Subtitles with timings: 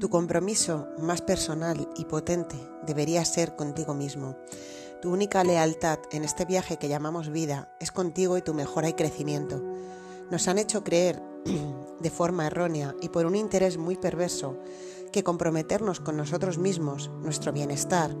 [0.00, 2.56] Tu compromiso más personal y potente
[2.86, 4.34] debería ser contigo mismo.
[5.02, 8.94] Tu única lealtad en este viaje que llamamos vida es contigo y tu mejora y
[8.94, 9.62] crecimiento.
[10.30, 11.22] Nos han hecho creer
[12.00, 14.56] de forma errónea y por un interés muy perverso
[15.12, 18.14] que comprometernos con nosotros mismos, nuestro bienestar,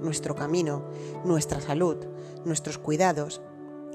[0.00, 0.88] nuestro camino,
[1.26, 1.98] nuestra salud,
[2.46, 3.42] nuestros cuidados,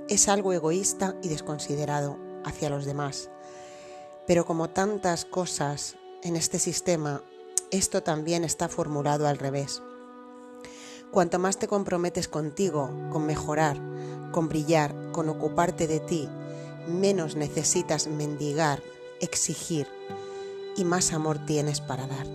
[0.10, 3.32] es algo egoísta y desconsiderado hacia los demás.
[4.28, 7.23] Pero como tantas cosas en este sistema,
[7.71, 9.82] esto también está formulado al revés.
[11.10, 13.78] Cuanto más te comprometes contigo, con mejorar,
[14.32, 16.29] con brillar, con ocuparte de ti,
[16.88, 18.82] menos necesitas mendigar,
[19.20, 19.88] exigir
[20.76, 22.28] y más amor tienes para dar.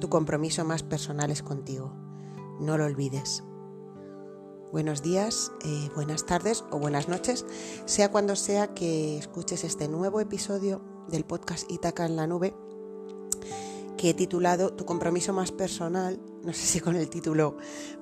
[0.00, 1.92] Tu compromiso más personal es contigo.
[2.60, 3.42] No lo olvides.
[4.72, 7.46] Buenos días, eh, buenas tardes o buenas noches,
[7.86, 12.52] sea cuando sea que escuches este nuevo episodio del podcast Itaca en la nube
[13.96, 16.20] que he titulado Tu compromiso más personal.
[16.44, 17.56] No sé si con el título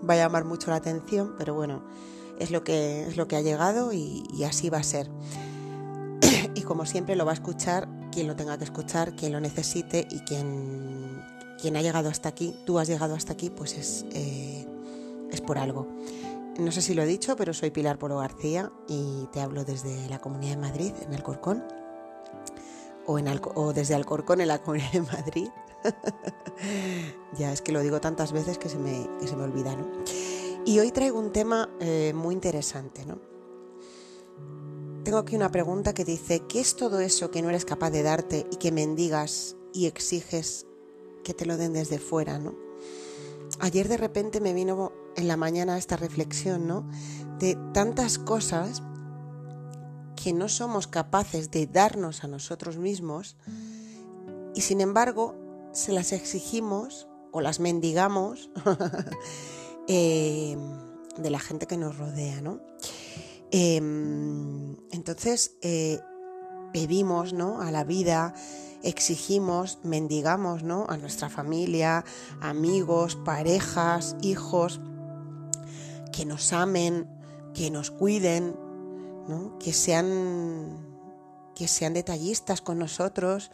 [0.08, 1.84] va a llamar mucho la atención, pero bueno,
[2.38, 5.10] es lo que, es lo que ha llegado y, así va a ser.
[6.54, 10.06] y como siempre lo va a escuchar quien lo tenga que escuchar, quien lo necesite
[10.10, 11.20] y quien,
[11.60, 14.66] quien ha llegado hasta aquí, tú has llegado hasta aquí, pues es, eh,
[15.32, 15.88] es por algo.
[16.58, 20.08] No sé si lo he dicho, pero soy Pilar Polo García y te hablo desde
[20.08, 21.64] la Comunidad de Madrid, en Alcorcón,
[23.06, 25.48] o, en o desde Alcorcón, en la Comunidad de Madrid,
[27.38, 29.86] ya es que lo digo tantas veces que se me, se me olvida, ¿no?
[30.64, 33.18] Y hoy traigo un tema eh, muy interesante, ¿no?
[35.04, 38.02] Tengo aquí una pregunta que dice, ¿qué es todo eso que no eres capaz de
[38.02, 40.66] darte y que mendigas y exiges
[41.22, 42.54] que te lo den desde fuera, ¿no?
[43.60, 46.88] Ayer de repente me vino en la mañana esta reflexión, ¿no?
[47.38, 48.82] De tantas cosas
[50.16, 53.36] que no somos capaces de darnos a nosotros mismos
[54.54, 55.34] y sin embargo
[55.74, 58.48] se las exigimos o las mendigamos
[59.88, 60.56] eh,
[61.18, 62.60] de la gente que nos rodea, ¿no?
[63.50, 66.00] Em, entonces eh,
[66.72, 67.60] pedimos ¿no?
[67.60, 68.34] a la vida,
[68.82, 70.86] exigimos, mendigamos ¿no?
[70.88, 72.04] a nuestra familia,
[72.40, 74.80] amigos, parejas, hijos,
[76.12, 77.08] que nos amen,
[77.52, 78.56] que nos cuiden,
[79.28, 79.56] ¿no?
[79.58, 80.76] que, sean,
[81.54, 83.52] que sean detallistas con nosotros,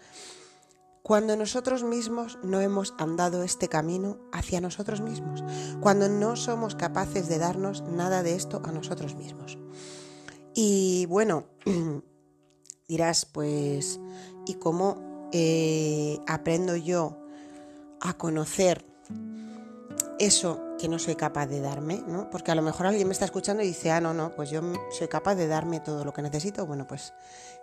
[1.02, 5.42] cuando nosotros mismos no hemos andado este camino hacia nosotros mismos,
[5.80, 9.58] cuando no somos capaces de darnos nada de esto a nosotros mismos.
[10.54, 11.46] Y bueno,
[12.88, 14.00] dirás, pues,
[14.46, 17.18] ¿y cómo eh, aprendo yo
[18.00, 18.84] a conocer
[20.18, 22.02] eso que no soy capaz de darme?
[22.06, 22.28] ¿no?
[22.30, 24.60] Porque a lo mejor alguien me está escuchando y dice, ah, no, no, pues yo
[24.90, 26.66] soy capaz de darme todo lo que necesito.
[26.66, 27.14] Bueno, pues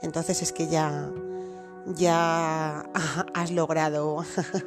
[0.02, 1.12] entonces es que ya
[1.86, 2.82] ya
[3.34, 4.24] has logrado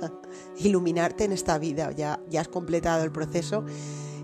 [0.59, 3.65] iluminarte en esta vida, ya, ya has completado el proceso.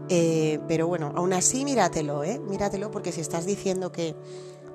[0.08, 2.38] Eh, pero bueno, aún así míratelo, ¿eh?
[2.38, 4.14] míratelo porque si estás diciendo que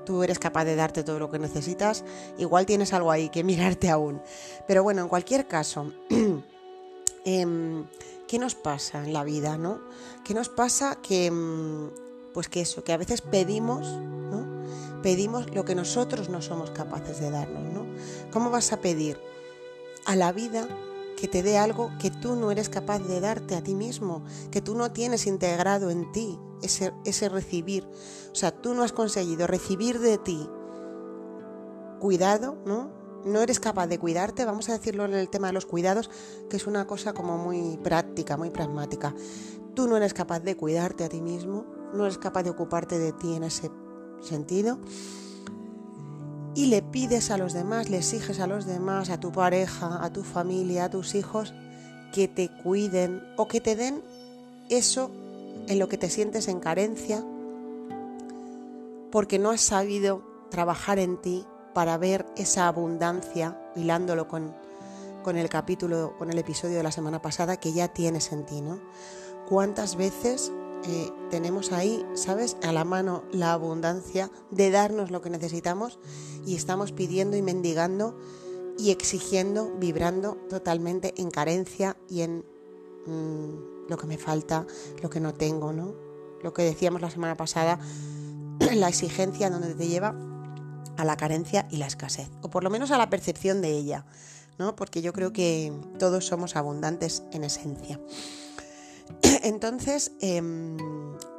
[0.05, 2.03] tú eres capaz de darte todo lo que necesitas,
[2.37, 4.21] igual tienes algo ahí que mirarte aún.
[4.67, 5.91] Pero bueno, en cualquier caso,
[7.25, 7.85] em,
[8.27, 9.57] ¿qué nos pasa en la vida?
[9.57, 9.79] ¿no?
[10.23, 11.89] ¿Qué nos pasa que, em,
[12.33, 13.87] pues que eso, que a veces pedimos.
[15.01, 17.85] Pedimos lo que nosotros no somos capaces de darnos, ¿no?
[18.31, 19.19] ¿Cómo vas a pedir
[20.05, 20.67] a la vida
[21.17, 24.61] que te dé algo que tú no eres capaz de darte a ti mismo, que
[24.61, 27.87] tú no tienes integrado en ti, ese, ese recibir?
[28.31, 30.49] O sea, tú no has conseguido recibir de ti
[31.99, 32.89] cuidado, ¿no?
[33.23, 36.09] No eres capaz de cuidarte, vamos a decirlo en el tema de los cuidados,
[36.49, 39.13] que es una cosa como muy práctica, muy pragmática.
[39.75, 43.13] Tú no eres capaz de cuidarte a ti mismo, no eres capaz de ocuparte de
[43.13, 43.69] ti en ese
[44.21, 44.79] sentido.
[46.53, 50.11] Y le pides a los demás, le exiges a los demás, a tu pareja, a
[50.11, 51.53] tu familia, a tus hijos,
[52.13, 54.03] que te cuiden o que te den
[54.69, 55.11] eso
[55.67, 57.23] en lo que te sientes en carencia,
[59.11, 64.53] porque no has sabido trabajar en ti para ver esa abundancia, hilándolo con,
[65.23, 68.61] con el capítulo, con el episodio de la semana pasada, que ya tienes en ti,
[68.61, 68.79] ¿no?
[69.47, 70.51] ¿Cuántas veces
[71.29, 72.57] tenemos ahí, ¿sabes?
[72.63, 75.99] A la mano la abundancia de darnos lo que necesitamos
[76.45, 78.17] y estamos pidiendo y mendigando
[78.77, 82.43] y exigiendo, vibrando totalmente en carencia y en
[83.05, 84.65] mm, lo que me falta,
[85.01, 85.93] lo que no tengo, ¿no?
[86.41, 87.79] Lo que decíamos la semana pasada,
[88.73, 90.15] la exigencia donde te lleva
[90.97, 94.05] a la carencia y la escasez, o por lo menos a la percepción de ella,
[94.57, 94.75] ¿no?
[94.75, 97.99] Porque yo creo que todos somos abundantes en esencia.
[99.41, 100.77] Entonces, em,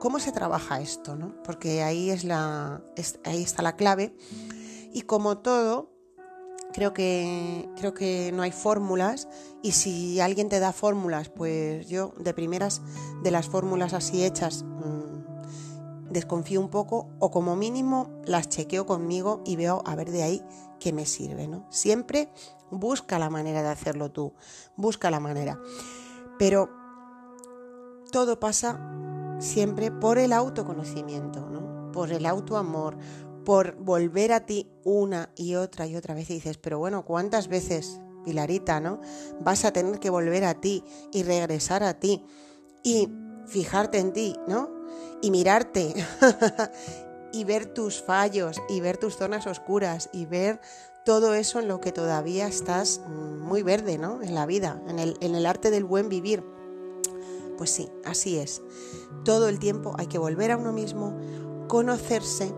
[0.00, 1.16] ¿cómo se trabaja esto?
[1.44, 2.82] Porque ahí, es la,
[3.24, 4.14] ahí está la clave.
[4.92, 5.92] Y como todo,
[6.72, 9.28] Creo que, creo que no hay fórmulas
[9.62, 12.80] y si alguien te da fórmulas, pues yo de primeras
[13.22, 19.42] de las fórmulas así hechas mmm, desconfío un poco o como mínimo las chequeo conmigo
[19.44, 20.42] y veo a ver de ahí
[20.80, 21.46] qué me sirve.
[21.46, 21.66] ¿no?
[21.70, 22.30] Siempre
[22.70, 24.32] busca la manera de hacerlo tú,
[24.76, 25.60] busca la manera.
[26.38, 26.70] Pero
[28.12, 28.78] todo pasa
[29.40, 31.90] siempre por el autoconocimiento, ¿no?
[31.92, 32.96] por el autoamor,
[33.44, 37.48] por volver a ti una y otra y otra vez y dices, pero bueno, ¿cuántas
[37.48, 39.00] veces, Pilarita, ¿no?
[39.40, 42.24] Vas a tener que volver a ti y regresar a ti
[42.84, 43.08] y
[43.46, 44.70] fijarte en ti, ¿no?
[45.20, 45.92] Y mirarte
[47.32, 50.60] y ver tus fallos y ver tus zonas oscuras y ver
[51.04, 54.22] todo eso en lo que todavía estás muy verde, ¿no?
[54.22, 56.44] En la vida, en el, en el arte del buen vivir.
[57.62, 58.60] Pues sí, así es.
[59.24, 61.16] Todo el tiempo hay que volver a uno mismo,
[61.68, 62.52] conocerse,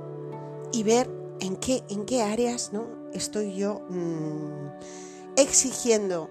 [0.73, 1.11] y ver
[1.41, 2.87] en qué, en qué áreas ¿no?
[3.13, 4.71] estoy yo mmm,
[5.37, 6.31] exigiendo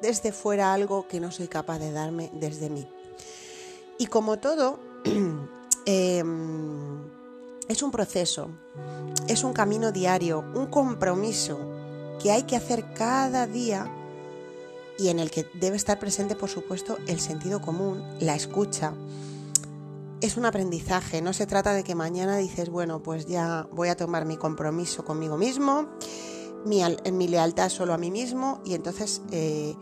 [0.00, 2.88] desde fuera algo que no soy capaz de darme desde mí.
[3.98, 4.80] Y como todo,
[5.86, 6.24] eh,
[7.68, 8.48] es un proceso,
[9.28, 11.56] es un camino diario, un compromiso
[12.20, 13.88] que hay que hacer cada día
[14.98, 18.94] y en el que debe estar presente, por supuesto, el sentido común, la escucha,
[20.20, 23.96] es un aprendizaje, no se trata de que mañana dices, bueno, pues ya voy a
[23.96, 25.88] tomar mi compromiso conmigo mismo,
[26.64, 26.80] mi,
[27.12, 29.74] mi lealtad solo a mí mismo y entonces eh,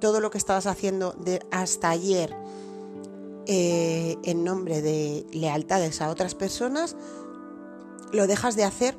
[0.00, 2.34] todo lo que estabas haciendo de hasta ayer
[3.46, 6.96] eh, en nombre de lealtades a otras personas,
[8.12, 8.98] lo dejas de hacer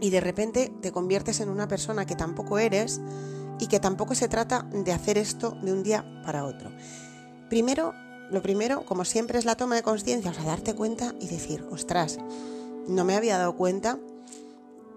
[0.00, 3.00] y de repente te conviertes en una persona que tampoco eres
[3.58, 6.70] y que tampoco se trata de hacer esto de un día para otro.
[7.48, 7.94] Primero,
[8.30, 11.66] lo primero, como siempre, es la toma de conciencia, o sea, darte cuenta y decir,
[11.70, 12.18] ostras,
[12.86, 13.98] no me había dado cuenta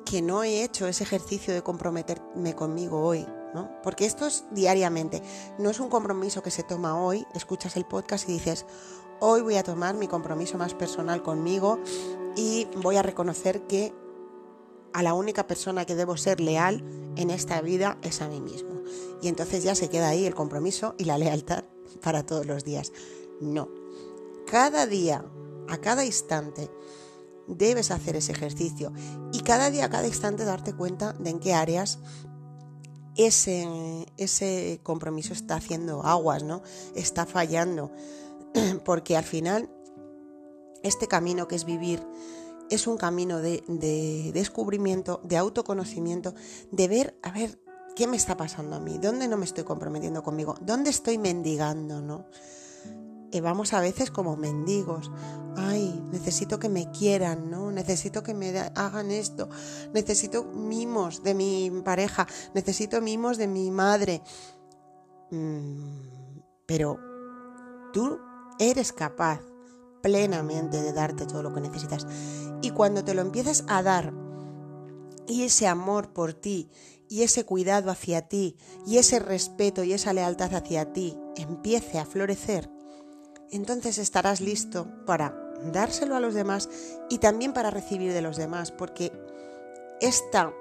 [0.06, 3.70] que no he hecho ese ejercicio de comprometerme conmigo hoy, ¿no?
[3.84, 5.22] Porque esto es diariamente,
[5.58, 8.66] no es un compromiso que se toma hoy, escuchas el podcast y dices,
[9.20, 11.80] hoy voy a tomar mi compromiso más personal conmigo
[12.36, 13.94] y voy a reconocer que
[14.94, 16.84] a la única persona que debo ser leal
[17.16, 18.82] en esta vida es a mí mismo.
[19.22, 21.64] Y entonces ya se queda ahí el compromiso y la lealtad
[22.02, 22.92] para todos los días.
[23.40, 23.70] No.
[24.50, 25.24] Cada día,
[25.70, 26.70] a cada instante,
[27.48, 28.92] debes hacer ese ejercicio
[29.34, 32.00] y cada día, a cada instante darte cuenta de en qué áreas
[33.16, 33.68] ese,
[34.18, 36.62] ese compromiso está haciendo aguas, ¿no?
[36.96, 37.92] Está fallando.
[38.86, 39.70] Porque al final,
[40.84, 42.02] este camino que es vivir
[42.72, 46.34] es un camino de, de descubrimiento, de autoconocimiento,
[46.72, 47.60] de ver, a ver,
[47.96, 48.98] ¿qué me está pasando a mí?
[48.98, 50.56] ¿Dónde no me estoy comprometiendo conmigo?
[50.62, 52.26] ¿Dónde estoy mendigando, no?
[53.40, 55.10] vamos a veces como mendigos.
[55.56, 57.72] Ay, necesito que me quieran, ¿no?
[57.72, 59.48] Necesito que me hagan esto.
[59.94, 62.28] Necesito mimos de mi pareja.
[62.54, 64.22] Necesito mimos de mi madre.
[65.30, 67.00] Mm, pero
[67.94, 68.20] tú
[68.60, 69.40] eres capaz
[70.02, 72.06] plenamente de darte todo lo que necesitas.
[72.62, 74.14] Y cuando te lo empieces a dar,
[75.28, 76.70] y ese amor por ti,
[77.08, 78.56] y ese cuidado hacia ti,
[78.86, 82.70] y ese respeto y esa lealtad hacia ti empiece a florecer,
[83.52, 85.36] entonces estarás listo para
[85.72, 86.70] dárselo a los demás
[87.10, 89.12] y también para recibir de los demás, porque
[90.00, 90.54] esta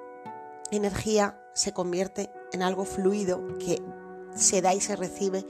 [0.70, 3.82] energía se convierte en algo fluido que
[4.34, 5.44] se da y se recibe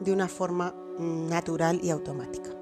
[0.00, 2.55] de una forma natural y automática.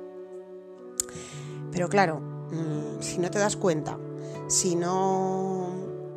[1.75, 3.99] Pero claro, mm, si no te das cuenta,
[4.49, 5.69] si no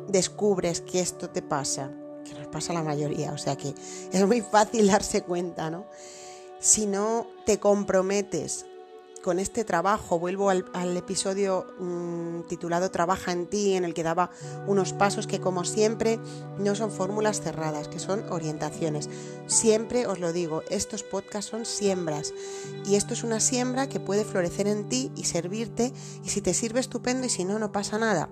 [0.08, 1.90] descubres que esto te pasa,
[2.24, 3.74] que nos pasa a la mayoría, o sea que
[4.10, 5.84] es muy fácil darse cuenta, ¿no?
[6.60, 8.66] si no te comprometes
[9.22, 14.30] con este trabajo, vuelvo al, episodio mm, titulado Trabaja en ti, en el que daba
[14.66, 16.18] unos pasos que como siempre
[16.58, 19.08] no son fórmulas cerradas, que son orientaciones.
[19.46, 22.32] Siempre os lo digo, estos podcasts son siembras
[22.86, 25.92] y esto es una siembra que puede florecer en ti y servirte
[26.24, 28.28] y si te sirve estupendo y si no, no pasa nada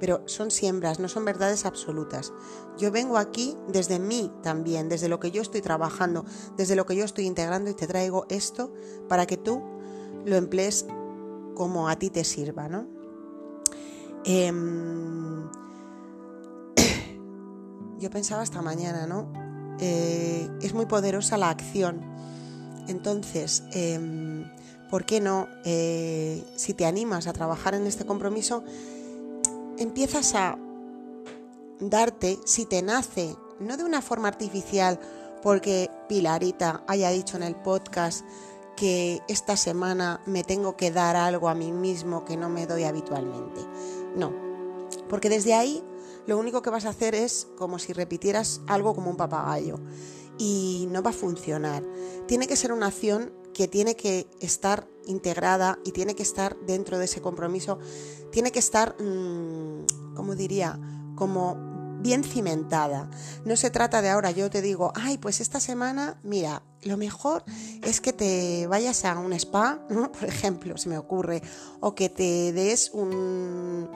[0.00, 2.32] pero son siembras, no son verdades absolutas.
[2.76, 6.24] Yo vengo aquí desde mí también, desde lo que yo estoy trabajando,
[6.56, 8.72] desde lo que yo estoy integrando y te traigo esto
[9.08, 9.62] para que tú
[10.24, 10.86] lo emplees
[11.54, 12.86] como a ti te sirva, ¿no?
[14.24, 15.48] Em,
[17.98, 19.32] yo pensaba esta mañana, ¿no?
[19.80, 22.00] Eh, es muy poderosa la acción.
[22.88, 24.44] Entonces, em,
[24.90, 25.48] ¿por qué no?
[25.64, 28.64] Eh, si te animas a trabajar en este compromiso,
[29.78, 30.58] empiezas a
[31.80, 34.98] darte, si te nace, no de una forma artificial,
[35.42, 38.24] porque Pilarita haya dicho en el podcast
[38.76, 42.84] que esta semana me tengo que dar algo a mí mismo que no me doy
[42.84, 43.60] habitualmente.
[44.16, 44.32] No,
[45.08, 45.82] porque desde ahí
[46.26, 49.78] lo único que vas a hacer es como si repitieras algo como un papagayo
[50.38, 51.84] y no va a funcionar.
[52.26, 56.98] Tiene que ser una acción que tiene que estar integrada y tiene que estar dentro
[56.98, 57.78] de ese compromiso,
[58.32, 60.80] tiene que estar, mm, como diría,
[61.14, 61.73] como
[62.04, 63.08] bien cimentada.
[63.46, 67.44] No se trata de ahora yo te digo, ay, pues esta semana, mira, lo mejor
[67.82, 71.42] es que te vayas a un spa, por ejemplo, se me ocurre,
[71.80, 73.88] o que te des un,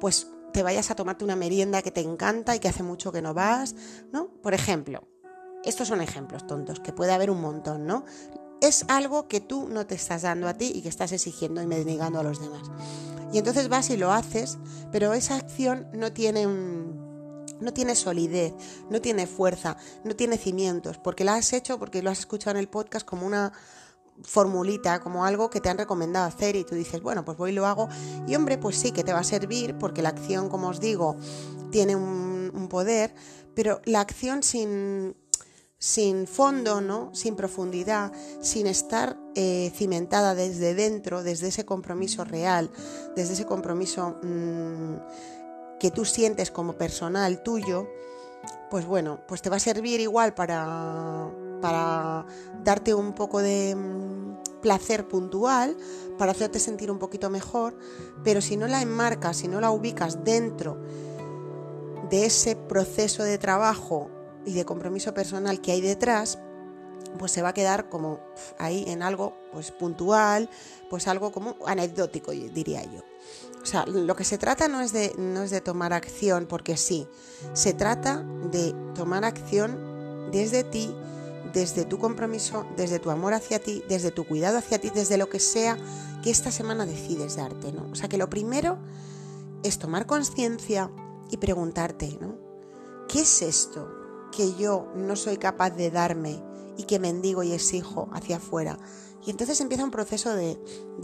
[0.00, 3.22] pues te vayas a tomarte una merienda que te encanta y que hace mucho que
[3.22, 3.76] no vas,
[4.12, 4.32] ¿no?
[4.42, 5.06] Por ejemplo,
[5.64, 8.04] estos son ejemplos tontos, que puede haber un montón, ¿no?
[8.60, 11.68] Es algo que tú no te estás dando a ti y que estás exigiendo y
[11.68, 12.68] mendigando a los demás.
[13.32, 14.58] Y entonces vas y lo haces,
[14.90, 17.07] pero esa acción no tiene un
[17.60, 18.54] no tiene solidez,
[18.90, 22.60] no tiene fuerza, no tiene cimientos, porque la has hecho, porque lo has escuchado en
[22.60, 23.52] el podcast como una
[24.22, 27.54] formulita, como algo que te han recomendado hacer y tú dices, bueno, pues voy y
[27.54, 27.88] lo hago.
[28.26, 31.16] Y hombre, pues sí que te va a servir, porque la acción, como os digo,
[31.70, 32.28] tiene un,
[32.68, 33.14] poder,
[33.54, 35.16] pero la acción sin,
[35.78, 37.14] sin fondo, ¿no?
[37.14, 38.12] sin profundidad,
[38.42, 42.70] sin estar eh, cimentada desde dentro, desde ese compromiso real,
[43.16, 44.18] desde ese compromiso...
[44.22, 44.96] Mm,
[45.78, 47.88] que tú sientes como personal tuyo,
[48.70, 51.30] pues bueno, pues te va a servir igual para,
[51.60, 52.26] para
[52.62, 55.76] darte un poco de mm, placer puntual,
[56.18, 57.76] para hacerte sentir un poquito mejor,
[58.24, 60.78] pero si no la enmarcas, si no la ubicas dentro
[62.10, 64.10] de ese proceso de trabajo
[64.44, 66.38] y de compromiso personal que hay detrás,
[67.18, 68.20] pues se va a quedar como
[68.58, 70.48] ahí en algo pues puntual,
[70.90, 73.00] pues algo como anecdótico, diría yo.
[73.62, 76.76] O sea, lo que se trata no es, de, no es de tomar acción porque
[76.76, 77.06] sí,
[77.52, 80.94] se trata de tomar acción desde ti,
[81.52, 85.28] desde tu compromiso, desde tu amor hacia ti, desde tu cuidado hacia ti, desde lo
[85.28, 85.76] que sea
[86.22, 87.90] que esta semana decides darte, ¿no?
[87.90, 88.78] O sea, que lo primero
[89.62, 90.90] es tomar conciencia
[91.30, 92.36] y preguntarte, ¿no?
[93.08, 93.88] ¿Qué es esto
[94.30, 96.47] que yo no soy capaz de darme
[96.78, 98.78] y que mendigo y exijo hacia afuera?
[99.26, 100.58] Y entonces empieza un proceso de,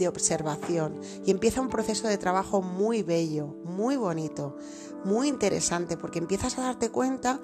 [0.07, 4.57] observación y empieza un proceso de trabajo muy bello, muy bonito,
[5.03, 7.39] muy interesante, porque empiezas a darte cuenta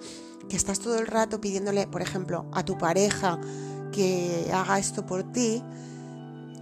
[0.49, 3.39] que estás todo el rato pidiéndole, por ejemplo, a tu pareja
[3.91, 5.63] que haga esto por ti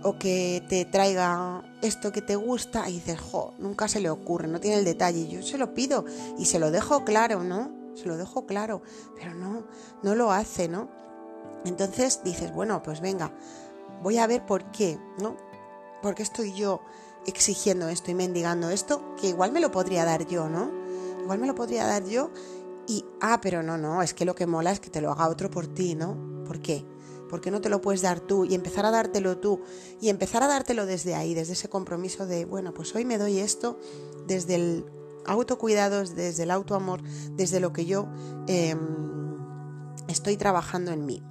[0.04, 4.48] o que te traiga esto que te gusta y dices, jo, nunca se le ocurre,
[4.48, 5.28] no tiene el detalle.
[5.28, 6.06] Yo se lo pido
[6.38, 7.72] y se lo dejo claro, ¿no?
[7.96, 8.82] Se lo dejo claro,
[9.16, 9.66] pero no,
[10.04, 10.90] no lo hace, ¿no?
[11.66, 13.34] Entonces dices, bueno, pues venga,
[14.02, 15.36] voy a ver por qué, ¿no?
[16.02, 16.82] ¿Por qué estoy yo
[17.26, 19.16] exigiendo esto y mendigando esto?
[19.16, 20.72] Que igual me lo podría dar yo, ¿no?
[21.22, 22.32] Igual me lo podría dar yo
[22.88, 25.28] y, ah, pero no, no, es que lo que mola es que te lo haga
[25.28, 26.44] otro por ti, ¿no?
[26.46, 26.86] ¿Por qué?
[27.30, 29.62] ¿Por qué no te lo puedes dar tú y empezar a dártelo tú?
[30.02, 33.38] Y empezar a dártelo desde ahí, desde ese compromiso de, bueno, pues hoy me doy
[33.38, 33.80] esto
[34.26, 34.86] desde el
[35.28, 38.08] autocuidado, desde el autoamor, desde lo que yo
[38.48, 38.80] em,
[40.08, 41.22] estoy trabajando en mí.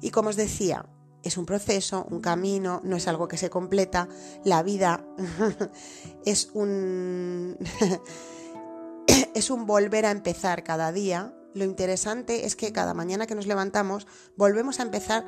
[0.00, 0.86] Y como os decía,
[1.22, 4.08] es un proceso, un camino, no es algo que se completa.
[4.44, 5.04] La vida
[6.24, 7.58] es un
[9.34, 11.34] es un volver a empezar cada día.
[11.54, 15.26] Lo interesante es que cada mañana que nos levantamos volvemos a empezar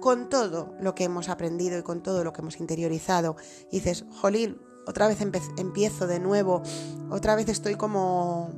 [0.00, 3.36] con todo lo que hemos aprendido y con todo lo que hemos interiorizado.
[3.70, 5.18] Dices, jolín, otra vez
[5.56, 6.62] empiezo de nuevo,
[7.10, 8.50] otra vez estoy como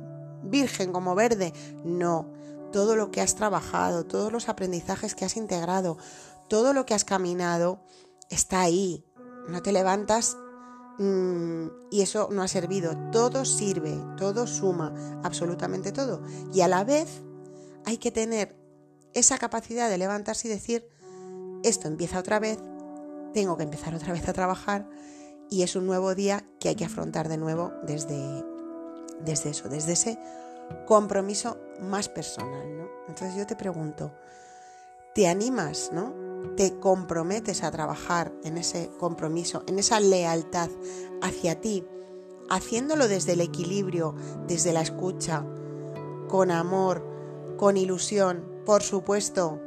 [0.43, 1.53] virgen, como verde.
[1.83, 2.33] No,
[2.75, 5.97] todo lo que has trabajado, todos los aprendizajes que has integrado,
[6.49, 7.79] todo lo que has caminado
[8.29, 9.05] está ahí.
[9.47, 10.35] No te levantas
[10.99, 12.97] mm, y eso no ha servido.
[13.13, 16.21] Todo sirve, todo suma, absolutamente todo.
[16.53, 17.21] Y a la vez
[17.85, 18.57] hay que tener
[19.13, 20.85] esa capacidad de levantarse y decir,
[21.63, 22.59] esto empieza otra vez,
[23.33, 24.85] tengo que empezar otra vez a trabajar
[25.49, 28.43] y es un nuevo día que hay que afrontar de nuevo desde,
[29.21, 30.19] desde eso, desde ese
[30.85, 32.77] compromiso más personal.
[32.77, 32.87] ¿no?
[33.07, 34.11] Entonces yo te pregunto,
[35.13, 36.25] ¿te animas, no?
[36.55, 40.69] te comprometes a trabajar en ese compromiso, en esa lealtad
[41.21, 41.85] hacia ti,
[42.49, 44.15] haciéndolo desde el equilibrio,
[44.47, 45.45] desde la escucha,
[46.29, 47.05] con amor,
[47.57, 49.59] con ilusión, por supuesto,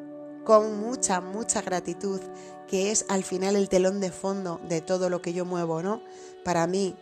[0.44, 2.20] con mucha, mucha gratitud,
[2.66, 6.02] que es al final el telón de fondo de todo lo que yo muevo, ¿no?
[6.44, 6.96] Para mí,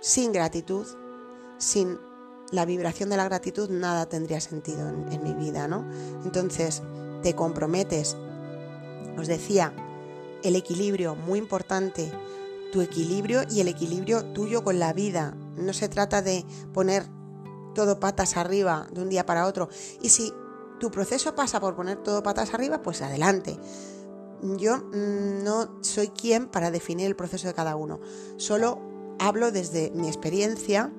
[0.00, 0.86] sin gratitud,
[1.58, 1.98] sin
[2.50, 5.84] la vibración de la gratitud, nada tendría sentido en, mi vida, ¿no?
[6.24, 6.82] Entonces,
[7.22, 8.16] te comprometes
[9.18, 9.72] os decía,
[10.42, 12.10] el equilibrio, muy importante,
[12.72, 15.36] tu equilibrio y el equilibrio tuyo con la vida.
[15.56, 17.06] No se trata de poner
[17.74, 19.68] todo patas arriba de un día para otro.
[20.02, 20.32] Y si
[20.80, 23.56] tu proceso pasa por poner todo patas arriba, pues adelante.
[24.42, 28.00] Yo mm, no soy quien para definir el proceso de cada uno.
[28.36, 28.80] Solo
[29.18, 30.92] hablo desde mi experiencia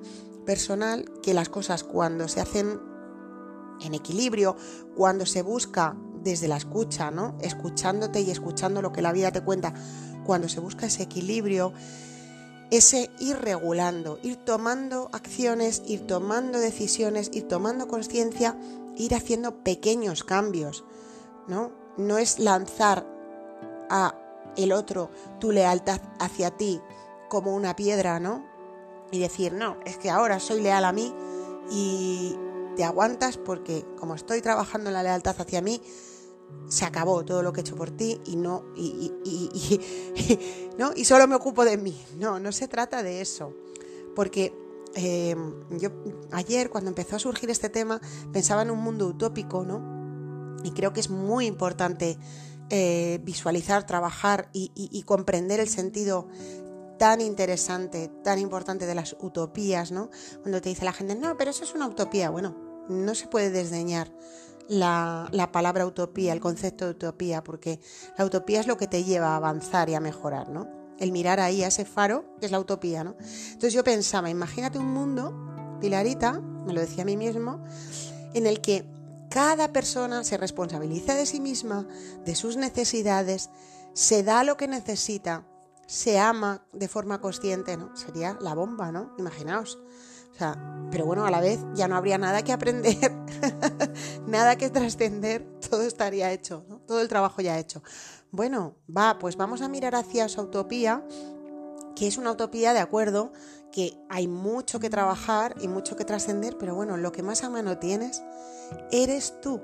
[0.46, 2.80] personal que las cosas cuando se hacen
[3.80, 4.56] en equilibrio,
[4.96, 7.36] cuando se busca desde la escucha, ¿no?
[7.40, 9.74] Escuchándote y escuchando lo que la vida te cuenta,
[10.24, 11.72] cuando se busca ese equilibrio,
[12.70, 18.58] ese ir regulando, ir tomando acciones, ir tomando decisiones, ir tomando conciencia,
[18.96, 20.84] ir haciendo pequeños cambios,
[21.46, 21.70] ¿no?
[21.96, 23.06] No es lanzar
[23.88, 24.16] a
[24.56, 26.80] el otro tu lealtad hacia ti
[27.28, 28.55] como una piedra, ¿no?
[29.10, 31.14] Y decir, no, es que ahora soy leal a mí
[31.70, 32.36] y
[32.76, 35.80] te aguantas porque como estoy trabajando en la lealtad hacia mí,
[36.68, 39.12] se acabó todo lo que he hecho por ti y no y,
[40.78, 40.92] ¿no?
[40.94, 42.00] y solo me ocupo de mí.
[42.18, 43.52] No, no se trata de eso.
[44.14, 44.54] Porque
[44.94, 45.90] em, yo
[46.32, 48.00] ayer cuando empezó a surgir este tema
[48.32, 50.56] pensaba en un mundo utópico, ¿no?
[50.64, 52.18] Y creo que es muy importante
[52.70, 56.26] eh, visualizar, trabajar y, comprender el sentido
[56.98, 60.10] tan interesante, tan importante de las utopías, ¿no?
[60.42, 62.30] Cuando te dice la gente, no, pero eso es una utopía.
[62.30, 62.56] Bueno,
[62.88, 64.12] no se puede desdeñar
[64.68, 67.80] la, palabra utopía, el concepto de utopía, porque
[68.16, 70.68] la utopía es lo que te lleva a avanzar y a mejorar, ¿no?
[70.98, 73.16] El mirar ahí a ese faro es la utopía, ¿no?
[73.20, 77.62] Entonces yo pensaba, imagínate un mundo, Pilarita, me lo decía a mí mismo,
[78.34, 78.84] en el que
[79.30, 81.86] cada persona se responsabiliza de sí misma,
[82.24, 83.50] de sus necesidades,
[83.92, 85.46] se da lo que necesita,
[85.86, 87.96] se ama de forma consciente, ¿no?
[87.96, 89.14] Sería la bomba, ¿no?
[89.18, 89.78] Imaginaos.
[90.32, 93.10] O sea, pero bueno, a la vez ya no habría nada que aprender,
[94.26, 96.80] nada que trascender, todo estaría hecho, ¿no?
[96.80, 97.82] todo el trabajo ya hecho.
[98.30, 101.02] Bueno, va, pues vamos a mirar hacia esa utopía,
[101.94, 103.32] que es una utopía de acuerdo,
[103.72, 107.48] que hay mucho que trabajar y mucho que trascender, pero bueno, lo que más a
[107.48, 108.22] mano tienes
[108.90, 109.62] eres tú.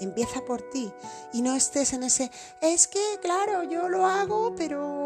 [0.00, 0.92] Empieza por ti
[1.32, 4.97] y no estés en ese, es que claro, yo lo hago, pero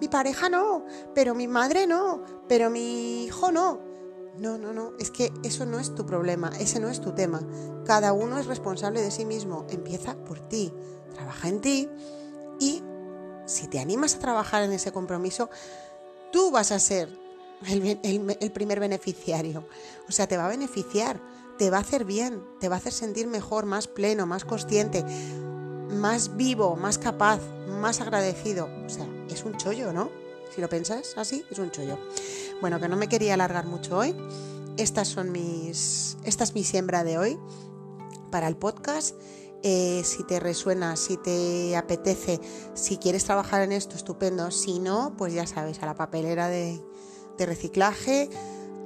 [0.00, 0.84] mi pareja no,
[1.14, 3.88] pero mi madre no, pero mi hijo no.
[4.38, 7.42] No, no, no, es que eso no es tu problema, ese no es tu tema.
[7.84, 9.66] Cada uno es responsable de sí mismo.
[9.68, 10.72] Empieza por ti,
[11.12, 11.88] trabaja en ti
[12.58, 12.82] y
[13.46, 15.50] si te animas a trabajar en ese compromiso,
[16.32, 17.08] tú vas a ser
[17.68, 19.66] el, primer beneficiario.
[20.08, 21.20] O sea, te va a beneficiar,
[21.58, 25.04] te va a hacer bien, te va a hacer sentir mejor, más pleno, más consciente,
[25.90, 28.68] más vivo, más capaz, más agradecido.
[28.86, 30.10] O sea, es un chollo, ¿no?
[30.54, 31.98] Si lo pensas así, es un chollo.
[32.60, 34.14] Bueno, que no me quería alargar mucho hoy.
[34.76, 36.16] Estas son mis.
[36.24, 37.38] Esta es mi siembra de hoy
[38.30, 39.14] para el podcast.
[39.62, 42.40] Eh, si te resuena, si te apetece,
[42.72, 44.50] si quieres trabajar en esto, estupendo.
[44.50, 46.80] Si no, pues ya sabes, a la papelera de,
[47.38, 48.28] reciclaje.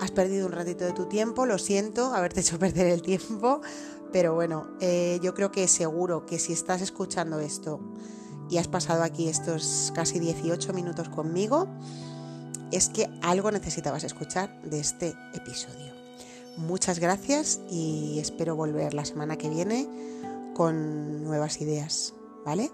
[0.00, 3.60] Has perdido un ratito de tu tiempo, lo siento, haberte hecho perder el tiempo,
[4.14, 7.80] pero bueno, eh, yo creo que seguro que si estás escuchando esto
[8.48, 11.66] y has pasado aquí estos casi 18 minutos conmigo,
[12.70, 15.92] es que algo necesitabas escuchar de este episodio.
[16.56, 19.88] Muchas gracias y espero volver la semana que viene
[20.54, 22.14] con nuevas ideas,
[22.46, 22.70] ¿vale?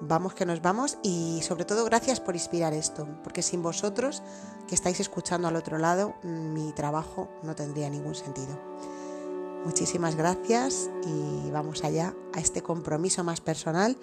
[0.00, 4.20] Vamos que nos vamos y sobre todo gracias por inspirar esto, porque sin vosotros
[4.66, 8.58] que estáis escuchando al otro lado, mi trabajo no tendría ningún sentido.
[9.64, 13.96] Muchísimas gracias y vamos allá a este compromiso más personal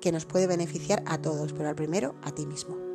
[0.00, 2.93] que nos puede beneficiar a todos, pero al primero a ti mismo.